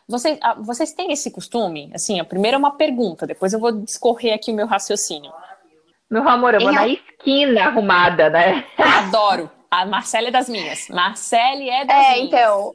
[0.07, 1.89] Vocês, ah, vocês têm esse costume?
[1.95, 5.33] Assim, a primeira é uma pergunta, depois eu vou discorrer aqui o meu raciocínio.
[6.11, 8.65] Meu amor, eu vou na esquina arrumada, né?
[8.77, 9.49] Adoro.
[9.71, 10.87] A Marcele é das minhas.
[10.89, 12.19] Marcele é das é, minhas.
[12.19, 12.73] É, então.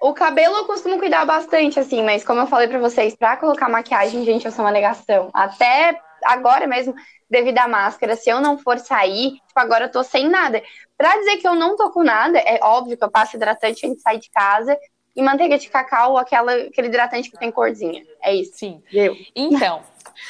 [0.00, 3.68] O cabelo eu costumo cuidar bastante, assim, mas como eu falei pra vocês, pra colocar
[3.68, 5.30] maquiagem, gente, eu sou uma negação.
[5.32, 6.94] Até agora mesmo,
[7.30, 10.62] devido à máscara, se eu não for sair, tipo, agora eu tô sem nada.
[10.96, 13.96] Pra dizer que eu não tô com nada, é óbvio que eu passo hidratante antes
[13.98, 14.76] de sair de casa
[15.14, 18.04] e manteiga de cacau, aquela, aquele hidratante que tem corzinha.
[18.22, 18.52] É isso.
[18.54, 18.82] Sim.
[18.92, 19.16] Eu.
[19.34, 19.82] Então,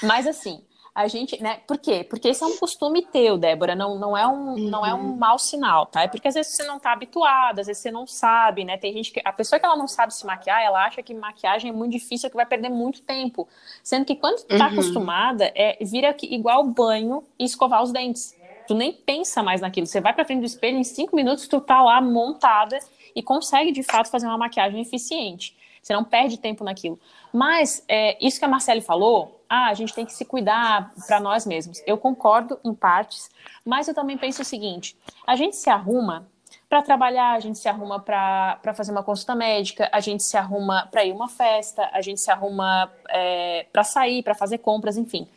[0.02, 0.64] mas assim,
[0.97, 1.61] a gente, né?
[1.67, 2.03] Por quê?
[2.03, 4.71] Porque esse é um costume teu, Débora, não, não, é um, uhum.
[4.71, 5.17] não é um uhum.
[5.17, 6.05] mau sinal, tá?
[6.05, 8.79] É porque às vezes você não tá habituada, às vezes você não sabe, né?
[8.79, 9.21] Tem gente que.
[9.23, 12.31] A pessoa que ela não sabe se maquiar, ela acha que maquiagem é muito difícil,
[12.31, 13.47] que vai perder muito tempo.
[13.83, 14.73] Sendo que quando tu tá uhum.
[14.73, 18.35] acostumada, é, vira igual banho e escovar os dentes.
[18.67, 19.87] tu nem pensa mais naquilo.
[19.87, 22.79] Você vai para frente do espelho, em cinco minutos tu tá lá montada
[23.15, 25.55] e consegue de fato fazer uma maquiagem eficiente.
[25.83, 26.99] Você não perde tempo naquilo.
[27.31, 31.21] Mas é, isso que a Marcele falou, ah, a gente tem que se cuidar para
[31.21, 31.83] nós mesmos.
[31.87, 33.31] Eu concordo em partes,
[33.65, 36.27] mas eu também penso o seguinte: a gente se arruma
[36.69, 40.89] para trabalhar, a gente se arruma para fazer uma consulta médica, a gente se arruma
[40.91, 45.29] para ir uma festa, a gente se arruma é, para sair, para fazer compras, enfim.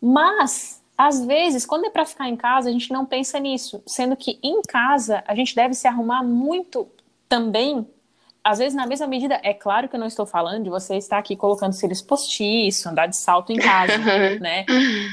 [0.00, 4.16] Mas às vezes, quando é para ficar em casa, a gente não pensa nisso, sendo
[4.16, 6.88] que em casa a gente deve se arrumar muito
[7.28, 7.86] também.
[8.44, 11.16] Às vezes, na mesma medida, é claro que eu não estou falando de você estar
[11.16, 13.96] aqui colocando cílios postiços, andar de salto em casa,
[14.38, 14.66] né?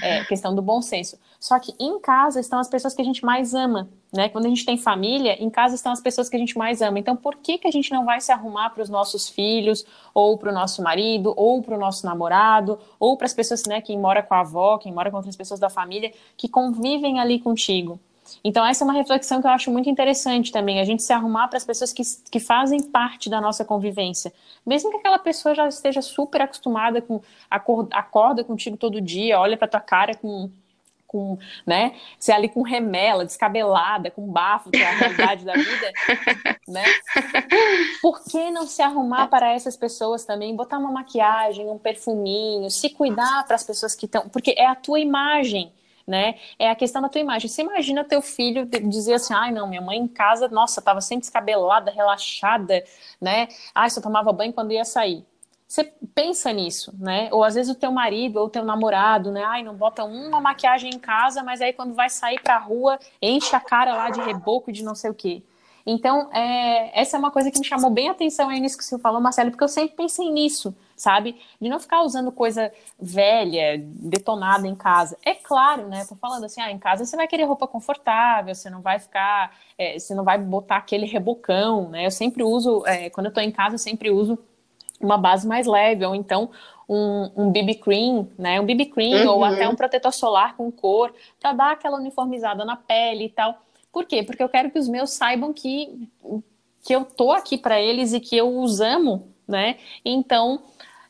[0.04, 1.18] É questão do bom senso.
[1.40, 4.28] Só que em casa estão as pessoas que a gente mais ama, né?
[4.28, 7.00] Quando a gente tem família, em casa estão as pessoas que a gente mais ama.
[7.00, 10.38] Então, por que, que a gente não vai se arrumar para os nossos filhos, ou
[10.38, 13.98] para o nosso marido, ou para o nosso namorado, ou para as pessoas, né, quem
[13.98, 17.98] mora com a avó, quem mora com outras pessoas da família, que convivem ali contigo?
[18.44, 21.48] Então, essa é uma reflexão que eu acho muito interessante também, a gente se arrumar
[21.48, 24.32] para as pessoas que, que fazem parte da nossa convivência.
[24.66, 29.58] Mesmo que aquela pessoa já esteja super acostumada com, acorda, acorda contigo todo dia, olha
[29.58, 30.50] para tua cara com
[31.12, 31.94] com, né?
[32.18, 35.92] Você ali com remela, descabelada, com bafo, que é a realidade da vida,
[36.66, 36.86] né?
[38.02, 40.56] Por que não se arrumar para essas pessoas também?
[40.56, 44.30] Botar uma maquiagem, um perfuminho, se cuidar para as pessoas que estão.
[44.30, 45.74] Porque é a tua imagem.
[46.12, 46.36] Né?
[46.60, 47.48] É a questão da tua imagem.
[47.48, 51.22] Você imagina teu filho dizer assim: ai, não, minha mãe em casa, nossa, estava sempre
[51.22, 52.84] descabelada, relaxada,
[53.22, 53.48] né?
[53.74, 55.26] Ai, só tomava banho quando ia sair
[55.72, 57.30] você pensa nisso, né?
[57.32, 59.42] Ou às vezes o teu marido ou o teu namorado, né?
[59.46, 63.56] Ai, não bota uma maquiagem em casa, mas aí quando vai sair pra rua, enche
[63.56, 65.42] a cara lá de reboco de não sei o quê.
[65.86, 68.84] Então, é, essa é uma coisa que me chamou bem a atenção aí nisso que
[68.84, 71.40] você falou, Marcelo, porque eu sempre pensei nisso, sabe?
[71.60, 75.18] De não ficar usando coisa velha, detonada em casa.
[75.26, 76.06] É claro, né?
[76.08, 79.56] Tô falando assim, ah, em casa você vai querer roupa confortável, você não vai ficar,
[79.78, 82.06] é, você não vai botar aquele rebocão, né?
[82.06, 84.38] Eu sempre uso, é, quando eu tô em casa, eu sempre uso
[85.00, 86.52] uma base mais leve, ou então
[86.88, 88.60] um, um BB cream, né?
[88.60, 89.36] Um BB cream uhum.
[89.36, 93.58] ou até um protetor solar com cor, para dar aquela uniformizada na pele e tal.
[93.92, 94.24] Por quê?
[94.24, 96.10] Porque eu quero que os meus saibam que,
[96.84, 99.78] que eu tô aqui para eles e que eu os amo, né?
[100.04, 100.62] Então,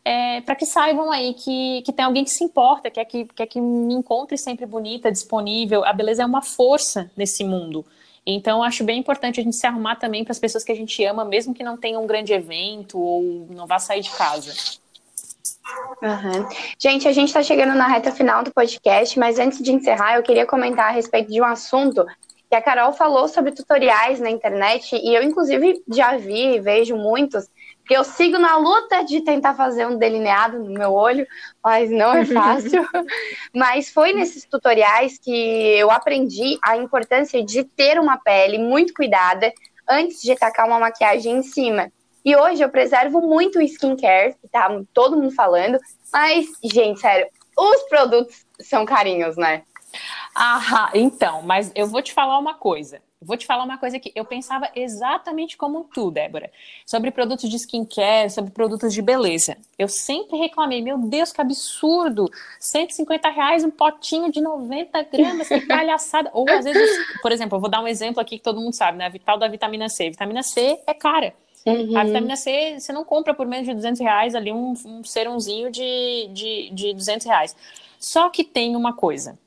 [0.04, 3.26] é, para que saibam aí que, que tem alguém que se importa, que é que,
[3.26, 5.86] que é que me encontre sempre bonita, disponível.
[5.86, 7.86] A beleza é uma força nesse mundo.
[8.26, 11.04] Então, acho bem importante a gente se arrumar também para as pessoas que a gente
[11.04, 14.54] ama, mesmo que não tenha um grande evento ou não vá sair de casa.
[16.02, 16.48] Uhum.
[16.78, 20.24] Gente, a gente está chegando na reta final do podcast, mas antes de encerrar, eu
[20.24, 22.06] queria comentar a respeito de um assunto
[22.52, 26.98] que a Carol falou sobre tutoriais na internet, e eu, inclusive, já vi e vejo
[26.98, 27.50] muitos
[27.82, 31.26] porque eu sigo na luta de tentar fazer um delineado no meu olho,
[31.64, 32.86] mas não é fácil.
[33.56, 35.32] mas foi nesses tutoriais que
[35.78, 39.52] eu aprendi a importância de ter uma pele muito cuidada
[39.90, 41.90] antes de tacar uma maquiagem em cima.
[42.24, 45.80] E hoje eu preservo muito o skincare, que tá todo mundo falando,
[46.14, 49.64] mas, gente, sério, os produtos são carinhos, né?
[50.36, 53.02] Ah, então, mas eu vou te falar uma coisa.
[53.24, 56.52] Vou te falar uma coisa que eu pensava exatamente como tu, Débora,
[56.88, 59.58] sobre produtos de skincare, sobre produtos de beleza.
[59.78, 62.28] Eu sempre reclamei, meu Deus, que absurdo!
[62.60, 66.32] 150 reais um potinho de 90 gramas, que palhaçada!
[66.34, 66.90] Ou às vezes,
[67.22, 69.06] por exemplo, eu vou dar um exemplo aqui que todo mundo sabe, né?
[69.06, 70.10] A vital da vitamina C.
[70.10, 71.36] Vitamina C é cara.
[71.64, 71.96] Uhum.
[71.96, 75.70] A vitamina C, você não compra por menos de 200 reais ali um, um serumzinho
[75.70, 77.56] de, de, de 200 reais.
[78.00, 79.38] Só que tem uma coisa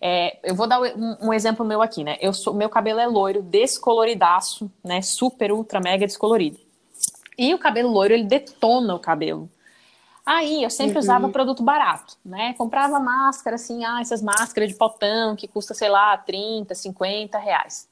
[0.00, 2.16] é, eu vou dar um, um, exemplo meu aqui, né?
[2.20, 5.00] Eu sou, meu cabelo é loiro, descoloridaço, né?
[5.02, 6.58] Super, ultra, mega descolorido.
[7.38, 9.48] E o cabelo loiro, ele detona o cabelo.
[10.24, 11.00] Aí eu sempre uhum.
[11.00, 12.52] usava produto barato, né?
[12.54, 17.88] Comprava máscara, assim, ah, essas máscaras de potão que custa, sei lá, 30, 50 reais.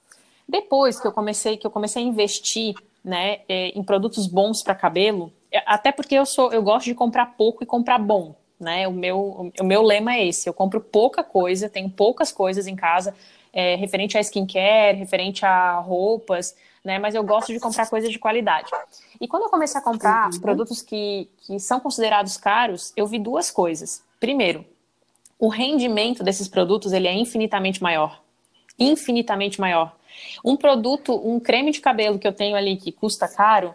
[0.48, 4.74] Depois que eu comecei, que eu comecei a investir, né, é, em produtos bons para
[4.74, 8.34] cabelo, é, até porque eu sou, eu gosto de comprar pouco e comprar bom,
[8.64, 8.88] né?
[8.88, 12.74] O meu, o meu lema é esse: eu compro pouca coisa, tenho poucas coisas em
[12.74, 13.14] casa,
[13.52, 16.98] é, referente a skincare, referente a roupas, né?
[16.98, 18.70] Mas eu gosto de comprar coisas de qualidade.
[19.20, 20.40] E quando eu comecei a comprar uhum.
[20.40, 24.02] produtos que, que são considerados caros, eu vi duas coisas.
[24.18, 24.64] Primeiro,
[25.38, 28.20] o rendimento desses produtos ele é infinitamente maior.
[28.78, 29.96] Infinitamente maior.
[30.44, 33.74] Um produto, um creme de cabelo que eu tenho ali que custa caro,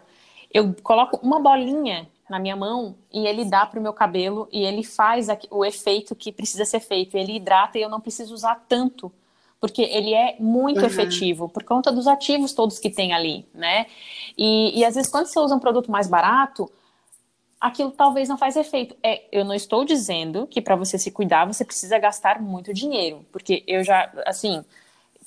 [0.52, 4.64] eu coloco uma bolinha na minha mão e ele dá para o meu cabelo e
[4.64, 7.16] ele faz o efeito que precisa ser feito.
[7.16, 9.12] Ele hidrata e eu não preciso usar tanto,
[9.60, 10.86] porque ele é muito uhum.
[10.86, 13.86] efetivo por conta dos ativos todos que tem ali, né?
[14.38, 16.70] E, e às vezes quando você usa um produto mais barato,
[17.60, 18.96] aquilo talvez não faz efeito.
[19.02, 23.26] É, eu não estou dizendo que para você se cuidar você precisa gastar muito dinheiro,
[23.32, 24.64] porque eu já, assim,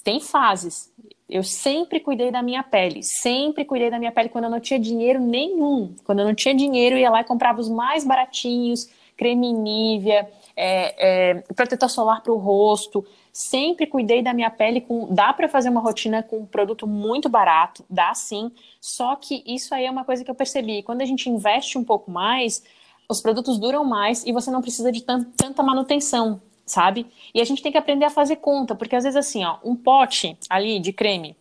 [0.04, 0.92] tem fases.
[1.30, 4.80] Eu sempre cuidei da minha pele, sempre cuidei da minha pele quando eu não tinha
[4.80, 5.96] dinheiro nenhum.
[6.04, 10.30] Quando eu não tinha dinheiro, eu ia lá e comprava os mais baratinhos, creme Nivea,
[10.56, 13.06] é, é, protetor solar para o rosto.
[13.32, 15.08] Sempre cuidei da minha pele com.
[15.12, 18.52] Dá para fazer uma rotina com um produto muito barato, dá sim.
[18.80, 20.84] Só que isso aí é uma coisa que eu percebi.
[20.84, 22.64] Quando a gente investe um pouco mais,
[23.10, 27.08] os produtos duram mais e você não precisa de tanta manutenção, sabe?
[27.34, 29.76] E a gente tem que aprender a fazer conta, porque às vezes assim, ó, um
[29.76, 31.36] pote ali de creme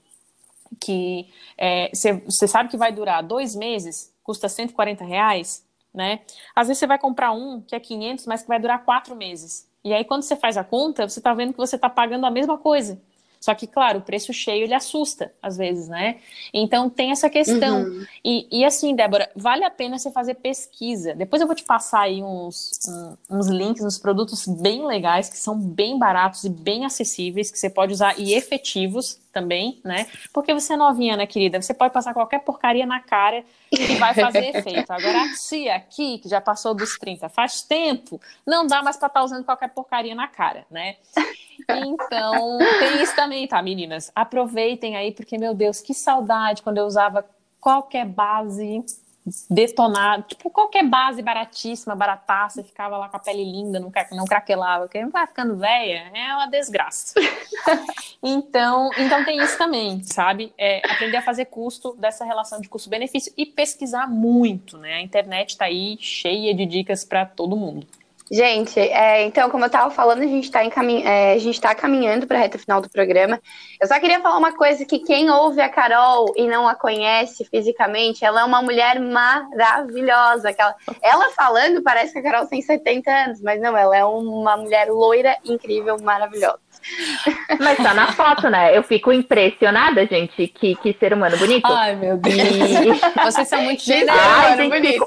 [0.81, 1.29] que
[1.93, 2.11] você
[2.45, 6.21] é, sabe que vai durar dois meses, custa 140 reais, né?
[6.55, 9.69] Às vezes você vai comprar um que é 500, mas que vai durar quatro meses.
[9.85, 12.31] E aí, quando você faz a conta, você está vendo que você está pagando a
[12.31, 13.01] mesma coisa.
[13.43, 16.19] Só que, claro, o preço cheio ele assusta, às vezes, né?
[16.55, 17.83] Então tem essa questão.
[17.83, 18.07] Uhum.
[18.25, 21.13] E, e, assim, Débora, vale a pena você fazer pesquisa.
[21.13, 22.71] Depois eu vou te passar aí uns,
[23.29, 27.69] uns links, uns produtos bem legais, que são bem baratos e bem acessíveis, que você
[27.69, 30.07] pode usar e efetivos também, né?
[30.33, 31.61] Porque você é novinha, né, querida?
[31.61, 34.91] Você pode passar qualquer porcaria na cara que vai fazer efeito.
[34.93, 39.09] Agora, a tia aqui, que já passou dos 30 faz tempo, não dá mais para
[39.09, 40.97] estar tá usando qualquer porcaria na cara, né?
[41.69, 44.11] Então, tem isso também, tá, meninas?
[44.15, 47.25] Aproveitem aí, porque, meu Deus, que saudade quando eu usava
[47.61, 48.85] qualquer base
[49.49, 54.85] detonado, tipo qualquer base baratíssima, barataça, ficava lá com a pele linda, não, não craquelava,
[54.85, 57.15] porque vai ficando velha, é uma desgraça.
[58.23, 60.53] então, então tem isso também, sabe?
[60.59, 64.95] É, aprender a fazer custo dessa relação de custo-benefício e pesquisar muito, né?
[64.95, 67.87] A internet está aí cheia de dicas para todo mundo.
[68.35, 72.41] Gente, é, então, como eu estava falando, a gente está é, tá caminhando para a
[72.41, 73.39] reta final do programa.
[73.79, 77.45] Eu só queria falar uma coisa: que quem ouve a Carol e não a conhece
[77.45, 80.49] fisicamente, ela é uma mulher maravilhosa.
[80.57, 84.57] Ela, ela falando, parece que a Carol tem 70 anos, mas não, ela é uma
[84.57, 86.59] mulher loira, incrível, maravilhosa.
[87.61, 88.77] Mas tá na foto, né?
[88.77, 91.73] Eu fico impressionada, gente, que, que ser humano bonito.
[91.73, 92.37] Ai, meu Deus.
[92.37, 93.23] E...
[93.25, 95.07] Vocês são muito generosos, bonito.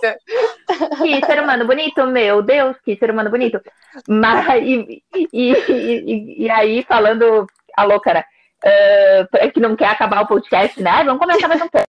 [0.97, 3.61] Que ser humano bonito, meu Deus, que ser humano bonito.
[4.07, 8.25] Mas, e, e, e, e aí, falando, alô, cara,
[8.63, 11.03] uh, que não quer acabar o podcast, né?
[11.03, 11.87] Vamos começar mais um pouco.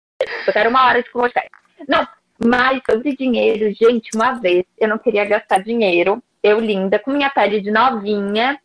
[0.46, 1.48] Eu quero uma hora de podcast.
[1.88, 2.06] Não,
[2.44, 7.30] mas sobre dinheiro, gente, uma vez eu não queria gastar dinheiro, eu linda, com minha
[7.30, 8.58] pele de novinha,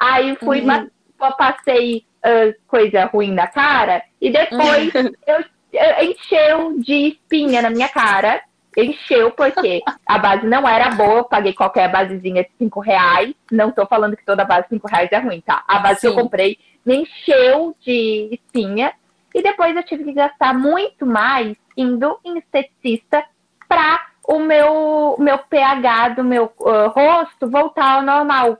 [0.00, 0.88] Aí fui, uhum.
[1.36, 5.12] passei uh, coisa ruim na cara e depois uhum.
[5.26, 8.42] eu, eu, encheu de espinha na minha cara.
[8.76, 13.34] Encheu porque a base não era boa, paguei qualquer basezinha de 5 reais.
[13.50, 15.64] Não tô falando que toda base de 5 reais é ruim, tá?
[15.66, 16.06] A base Sim.
[16.06, 18.92] que eu comprei me encheu de espinha
[19.34, 23.24] e depois eu tive que gastar muito mais indo em esteticista
[23.68, 28.58] para o meu, meu pH do meu uh, rosto voltar ao normal.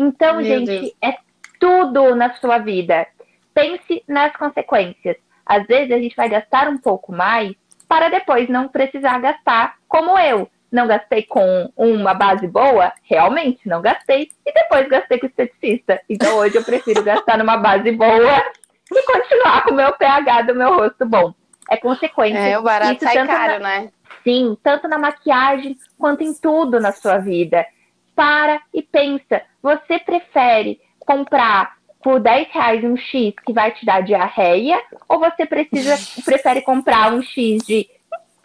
[0.00, 0.92] Então, Meu gente, Deus.
[1.02, 1.14] é
[1.58, 3.06] tudo na sua vida.
[3.52, 5.16] Pense nas consequências.
[5.44, 7.54] Às vezes a gente vai gastar um pouco mais
[7.86, 10.48] para depois não precisar gastar como eu.
[10.72, 12.92] Não gastei com uma base boa?
[13.02, 14.30] Realmente, não gastei.
[14.46, 16.00] E depois gastei com esteticista.
[16.08, 18.42] Então hoje eu prefiro gastar numa base boa
[18.90, 21.34] e continuar com o meu pH do meu rosto bom.
[21.68, 22.38] É consequência.
[22.38, 23.80] É, o barato Isso sai caro, na...
[23.80, 23.90] né?
[24.24, 27.66] Sim, tanto na maquiagem quanto em tudo na sua vida
[28.20, 29.40] para e pensa.
[29.62, 34.78] Você prefere comprar por 10 reais um X que vai te dar diarreia?
[35.08, 37.88] Ou você precisa, prefere comprar um X de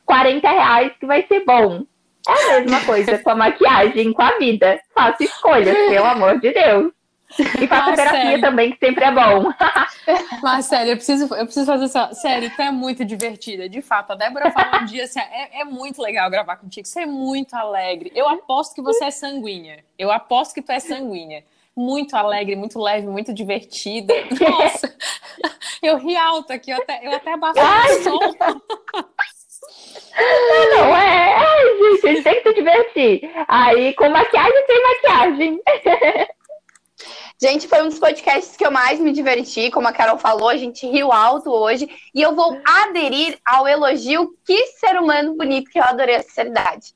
[0.05, 1.83] 40 reais que vai ser bom?
[2.25, 4.79] É a mesma coisa com a maquiagem, com a vida.
[4.93, 6.93] Faça escolhas, pelo amor de Deus.
[7.39, 8.11] E faça Marcelo.
[8.11, 9.51] terapia também, que sempre é bom.
[10.41, 12.21] Marcelo, eu preciso, eu preciso fazer isso.
[12.21, 14.11] Sério, tu é muito divertida, de fato.
[14.11, 17.53] A Débora falou um dia assim: é, é muito legal gravar contigo, você é muito
[17.55, 18.11] alegre.
[18.15, 19.83] Eu aposto que você é sanguínea.
[19.97, 21.43] Eu aposto que tu é sanguínea.
[21.75, 24.13] Muito alegre, muito leve, muito divertida.
[24.39, 24.95] Nossa,
[25.83, 28.19] eu ri alto aqui, eu até, eu até abafei o som.
[30.17, 33.31] Não, é, é, gente, a gente tem que se divertir.
[33.47, 35.61] Aí, com maquiagem, tem maquiagem.
[37.41, 39.69] Gente, foi um dos podcasts que eu mais me diverti.
[39.69, 41.89] Como a Carol falou, a gente riu alto hoje.
[42.13, 46.95] E eu vou aderir ao elogio que ser humano bonito, que eu adorei a sinceridade.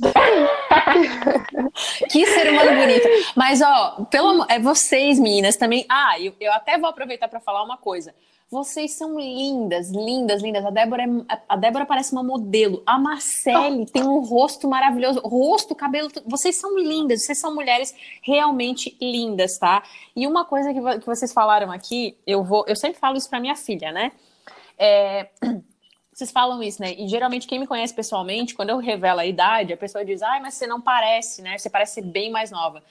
[2.10, 3.06] que ser humano bonito.
[3.36, 5.84] Mas, ó, pelo, é vocês, meninas, também.
[5.90, 8.14] Ah, eu, eu até vou aproveitar para falar uma coisa.
[8.50, 10.64] Vocês são lindas, lindas, lindas.
[10.64, 12.82] A Débora, é, a Débora parece uma modelo.
[12.84, 15.20] A Marcele tem um rosto maravilhoso.
[15.20, 16.10] Rosto, cabelo.
[16.26, 17.24] Vocês são lindas.
[17.24, 19.84] Vocês são mulheres realmente lindas, tá?
[20.16, 22.64] E uma coisa que, que vocês falaram aqui, eu vou.
[22.66, 24.10] Eu sempre falo isso para minha filha, né?
[24.76, 25.28] É,
[26.12, 26.92] vocês falam isso, né?
[26.94, 30.40] E geralmente quem me conhece pessoalmente, quando eu revelo a idade, a pessoa diz, ai,
[30.40, 31.56] mas você não parece, né?
[31.56, 32.82] Você parece bem mais nova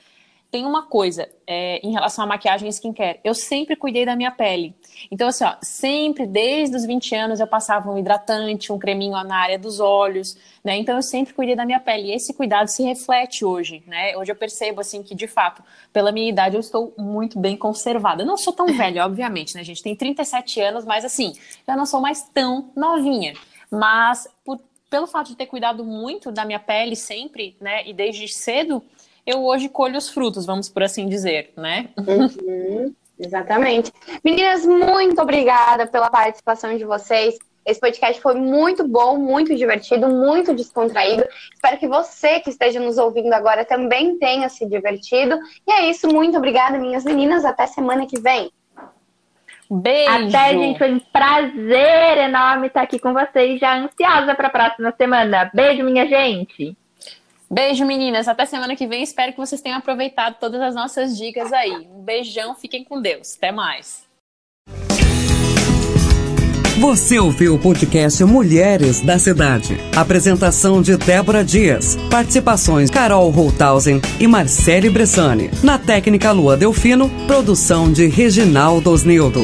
[0.51, 3.19] tem uma coisa é, em relação à maquiagem e skincare.
[3.23, 4.75] Eu sempre cuidei da minha pele.
[5.11, 9.37] Então, assim, ó, sempre, desde os 20 anos, eu passava um hidratante, um creminho na
[9.37, 10.75] área dos olhos, né?
[10.75, 12.07] Então, eu sempre cuidei da minha pele.
[12.07, 14.17] E esse cuidado se reflete hoje, né?
[14.17, 18.23] Hoje eu percebo, assim, que, de fato, pela minha idade, eu estou muito bem conservada.
[18.23, 19.83] Eu não sou tão velha, obviamente, né, gente?
[19.83, 21.33] Tem 37 anos, mas, assim,
[21.67, 23.33] eu não sou mais tão novinha.
[23.69, 27.87] Mas, por, pelo fato de ter cuidado muito da minha pele sempre, né?
[27.87, 28.83] E desde cedo
[29.25, 31.89] eu hoje colho os frutos, vamos por assim dizer, né?
[31.97, 33.91] Uhum, exatamente.
[34.23, 37.37] Meninas, muito obrigada pela participação de vocês.
[37.65, 41.23] Esse podcast foi muito bom, muito divertido, muito descontraído.
[41.53, 45.37] Espero que você que esteja nos ouvindo agora também tenha se divertido.
[45.67, 47.45] E é isso, muito obrigada, minhas meninas.
[47.45, 48.51] Até semana que vem.
[49.69, 50.29] Beijo.
[50.29, 50.79] Até, gente.
[50.79, 53.59] Foi um prazer enorme estar aqui com vocês.
[53.59, 55.51] Já ansiosa para a próxima semana.
[55.53, 56.75] Beijo, minha gente.
[57.51, 58.27] Beijo, meninas.
[58.27, 59.01] Até semana que vem.
[59.01, 61.87] Espero que vocês tenham aproveitado todas as nossas dicas aí.
[61.91, 63.35] Um beijão, fiquem com Deus.
[63.35, 64.07] Até mais.
[66.79, 69.77] Você ouviu o podcast Mulheres da Cidade.
[69.97, 71.97] Apresentação de Débora Dias.
[72.09, 75.49] Participações Carol Holthausen e Marcele Bressani.
[75.61, 79.41] Na técnica Lua Delfino, produção de Reginaldo Osnildo.